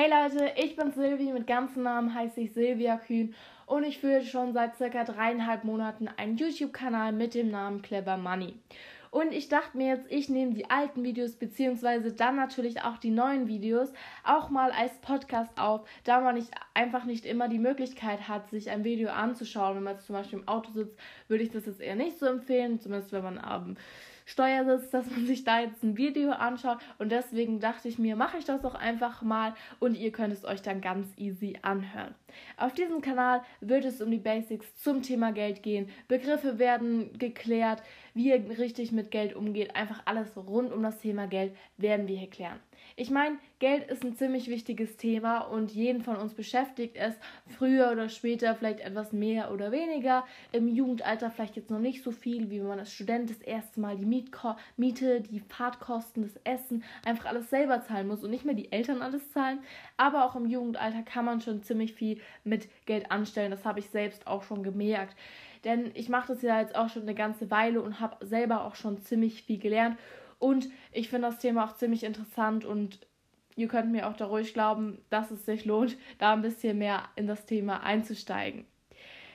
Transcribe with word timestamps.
Hey 0.00 0.08
Leute, 0.08 0.52
ich 0.54 0.76
bin 0.76 0.92
Silvi, 0.92 1.32
mit 1.32 1.48
ganzem 1.48 1.82
Namen 1.82 2.14
heiße 2.14 2.40
ich 2.40 2.52
Silvia 2.52 2.98
Kühn 2.98 3.34
und 3.66 3.82
ich 3.82 3.98
führe 3.98 4.24
schon 4.24 4.52
seit 4.52 4.76
circa 4.76 5.02
dreieinhalb 5.02 5.64
Monaten 5.64 6.06
einen 6.06 6.36
YouTube-Kanal 6.36 7.10
mit 7.10 7.34
dem 7.34 7.50
Namen 7.50 7.82
Clever 7.82 8.16
Money. 8.16 8.54
Und 9.10 9.32
ich 9.32 9.48
dachte 9.48 9.76
mir 9.76 9.96
jetzt, 9.96 10.06
ich 10.08 10.28
nehme 10.28 10.54
die 10.54 10.70
alten 10.70 11.02
Videos 11.02 11.34
beziehungsweise 11.34 12.12
dann 12.12 12.36
natürlich 12.36 12.82
auch 12.82 12.98
die 12.98 13.10
neuen 13.10 13.48
Videos 13.48 13.92
auch 14.22 14.50
mal 14.50 14.70
als 14.70 15.00
Podcast 15.00 15.58
auf, 15.58 15.80
da 16.04 16.20
man 16.20 16.36
nicht 16.36 16.52
einfach 16.74 17.04
nicht 17.04 17.26
immer 17.26 17.48
die 17.48 17.58
Möglichkeit 17.58 18.28
hat, 18.28 18.50
sich 18.50 18.70
ein 18.70 18.84
Video 18.84 19.10
anzuschauen. 19.10 19.74
Wenn 19.74 19.82
man 19.82 19.94
jetzt 19.94 20.06
zum 20.06 20.14
Beispiel 20.14 20.38
im 20.38 20.46
Auto 20.46 20.70
sitzt, 20.70 20.96
würde 21.26 21.42
ich 21.42 21.50
das 21.50 21.66
jetzt 21.66 21.80
eher 21.80 21.96
nicht 21.96 22.20
so 22.20 22.26
empfehlen, 22.26 22.78
zumindest 22.78 23.10
wenn 23.10 23.24
man 23.24 23.40
ähm, 23.50 23.76
Steuersitz, 24.28 24.90
dass 24.90 25.10
man 25.10 25.26
sich 25.26 25.44
da 25.44 25.60
jetzt 25.60 25.82
ein 25.82 25.96
Video 25.96 26.30
anschaut. 26.32 26.78
Und 26.98 27.10
deswegen 27.10 27.60
dachte 27.60 27.88
ich 27.88 27.98
mir, 27.98 28.14
mache 28.14 28.36
ich 28.36 28.44
das 28.44 28.60
doch 28.60 28.74
einfach 28.74 29.22
mal 29.22 29.54
und 29.80 29.96
ihr 29.96 30.12
könnt 30.12 30.34
es 30.34 30.44
euch 30.44 30.60
dann 30.60 30.82
ganz 30.82 31.08
easy 31.16 31.56
anhören. 31.62 32.14
Auf 32.58 32.74
diesem 32.74 33.00
Kanal 33.00 33.40
wird 33.60 33.86
es 33.86 34.02
um 34.02 34.10
die 34.10 34.18
Basics 34.18 34.76
zum 34.76 35.02
Thema 35.02 35.32
Geld 35.32 35.62
gehen. 35.62 35.88
Begriffe 36.08 36.58
werden 36.58 37.18
geklärt, 37.18 37.82
wie 38.12 38.28
ihr 38.28 38.58
richtig 38.58 38.92
mit 38.92 39.10
Geld 39.10 39.34
umgeht. 39.34 39.74
Einfach 39.74 40.02
alles 40.04 40.36
rund 40.36 40.72
um 40.72 40.82
das 40.82 40.98
Thema 40.98 41.26
Geld 41.26 41.56
werden 41.78 42.06
wir 42.06 42.16
hier 42.16 42.30
klären. 42.30 42.60
Ich 42.96 43.10
meine, 43.10 43.38
Geld 43.58 43.88
ist 43.90 44.04
ein 44.04 44.16
ziemlich 44.16 44.48
wichtiges 44.48 44.96
Thema 44.96 45.40
und 45.40 45.72
jeden 45.72 46.02
von 46.02 46.16
uns 46.16 46.34
beschäftigt 46.34 46.96
es 46.96 47.14
früher 47.46 47.90
oder 47.92 48.08
später 48.08 48.54
vielleicht 48.54 48.80
etwas 48.80 49.12
mehr 49.12 49.52
oder 49.52 49.70
weniger. 49.72 50.24
Im 50.52 50.68
Jugendalter 50.68 51.30
vielleicht 51.30 51.56
jetzt 51.56 51.70
noch 51.70 51.78
nicht 51.78 52.02
so 52.02 52.10
viel, 52.10 52.50
wie 52.50 52.60
wenn 52.60 52.68
man 52.68 52.78
als 52.80 52.92
Student 52.92 53.30
das 53.30 53.38
erste 53.38 53.80
Mal 53.80 53.96
die 53.96 54.04
Miete, 54.76 55.20
die 55.20 55.40
Fahrtkosten, 55.40 56.22
das 56.22 56.36
Essen, 56.44 56.84
einfach 57.04 57.26
alles 57.26 57.50
selber 57.50 57.82
zahlen 57.82 58.08
muss 58.08 58.24
und 58.24 58.30
nicht 58.30 58.44
mehr 58.44 58.54
die 58.54 58.72
Eltern 58.72 59.02
alles 59.02 59.30
zahlen. 59.32 59.60
Aber 59.96 60.24
auch 60.24 60.36
im 60.36 60.46
Jugendalter 60.46 61.02
kann 61.02 61.24
man 61.24 61.40
schon 61.40 61.62
ziemlich 61.62 61.94
viel 61.94 62.20
mit 62.44 62.68
Geld 62.86 63.10
anstellen. 63.10 63.50
Das 63.50 63.64
habe 63.64 63.80
ich 63.80 63.90
selbst 63.90 64.26
auch 64.26 64.42
schon 64.42 64.62
gemerkt. 64.62 65.16
Denn 65.64 65.90
ich 65.94 66.08
mache 66.08 66.32
das 66.32 66.42
ja 66.42 66.60
jetzt 66.60 66.76
auch 66.76 66.88
schon 66.88 67.02
eine 67.02 67.14
ganze 67.14 67.50
Weile 67.50 67.82
und 67.82 68.00
habe 68.00 68.24
selber 68.24 68.64
auch 68.64 68.74
schon 68.74 69.00
ziemlich 69.02 69.42
viel 69.42 69.58
gelernt. 69.58 69.98
Und 70.38 70.68
ich 70.92 71.08
finde 71.08 71.28
das 71.28 71.38
Thema 71.38 71.64
auch 71.64 71.74
ziemlich 71.74 72.04
interessant 72.04 72.64
und 72.64 73.00
ihr 73.56 73.66
könnt 73.66 73.90
mir 73.90 74.08
auch 74.08 74.16
da 74.16 74.26
ruhig 74.26 74.54
glauben, 74.54 74.98
dass 75.10 75.30
es 75.30 75.44
sich 75.44 75.64
lohnt, 75.64 75.96
da 76.18 76.32
ein 76.32 76.42
bisschen 76.42 76.78
mehr 76.78 77.02
in 77.16 77.26
das 77.26 77.44
Thema 77.44 77.82
einzusteigen. 77.82 78.66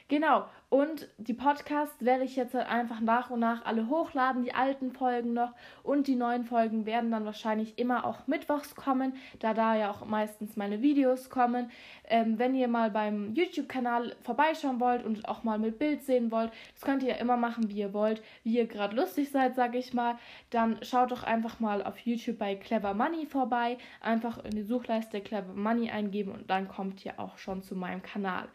Genau, 0.07 0.45
und 0.73 1.07
die 1.19 1.35
Podcasts 1.35 2.03
werde 2.03 2.23
ich 2.23 2.35
jetzt 2.35 2.55
halt 2.55 2.67
einfach 2.67 2.99
nach 2.99 3.29
und 3.29 3.41
nach 3.41 3.63
alle 3.63 3.89
hochladen, 3.89 4.43
die 4.43 4.55
alten 4.55 4.91
Folgen 4.91 5.33
noch 5.33 5.51
und 5.83 6.07
die 6.07 6.15
neuen 6.15 6.45
Folgen 6.45 6.87
werden 6.87 7.11
dann 7.11 7.25
wahrscheinlich 7.25 7.77
immer 7.77 8.05
auch 8.05 8.25
mittwochs 8.25 8.73
kommen, 8.73 9.13
da 9.37 9.53
da 9.53 9.75
ja 9.75 9.91
auch 9.91 10.03
meistens 10.07 10.55
meine 10.55 10.81
Videos 10.81 11.29
kommen. 11.29 11.69
Ähm, 12.05 12.39
wenn 12.39 12.55
ihr 12.55 12.67
mal 12.67 12.89
beim 12.89 13.35
YouTube-Kanal 13.35 14.15
vorbeischauen 14.23 14.79
wollt 14.79 15.05
und 15.05 15.29
auch 15.29 15.43
mal 15.43 15.59
mit 15.59 15.77
Bild 15.77 16.01
sehen 16.05 16.31
wollt, 16.31 16.51
das 16.73 16.81
könnt 16.81 17.03
ihr 17.03 17.09
ja 17.09 17.15
immer 17.17 17.37
machen, 17.37 17.69
wie 17.69 17.77
ihr 17.77 17.93
wollt, 17.93 18.23
wie 18.43 18.57
ihr 18.57 18.65
gerade 18.65 18.95
lustig 18.95 19.29
seid, 19.29 19.53
sage 19.53 19.77
ich 19.77 19.93
mal, 19.93 20.17
dann 20.49 20.79
schaut 20.81 21.11
doch 21.11 21.21
einfach 21.21 21.59
mal 21.59 21.83
auf 21.83 21.99
YouTube 21.99 22.39
bei 22.39 22.55
Clever 22.55 22.95
Money 22.95 23.27
vorbei, 23.27 23.77
einfach 24.01 24.43
in 24.43 24.55
die 24.55 24.63
Suchleiste 24.63 25.21
Clever 25.21 25.53
Money 25.53 25.91
eingeben 25.91 26.31
und 26.31 26.49
dann 26.49 26.67
kommt 26.67 27.05
ihr 27.05 27.19
auch 27.19 27.37
schon 27.37 27.61
zu 27.61 27.75
meinem 27.75 28.01
Kanal. 28.01 28.49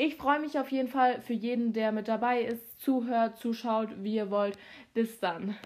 Ich 0.00 0.14
freue 0.14 0.38
mich 0.38 0.56
auf 0.60 0.70
jeden 0.70 0.86
Fall 0.86 1.20
für 1.22 1.32
jeden, 1.32 1.57
der 1.72 1.92
mit 1.92 2.08
dabei 2.08 2.42
ist, 2.42 2.80
zuhört, 2.80 3.38
zuschaut, 3.38 3.88
wie 4.02 4.14
ihr 4.16 4.30
wollt. 4.30 4.56
Bis 4.94 5.20
dann. 5.20 5.56